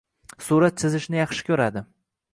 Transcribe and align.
Surat 0.45 0.81
chizishni 0.83 1.21
yaxshi 1.23 1.47
ko`radi 1.51 1.85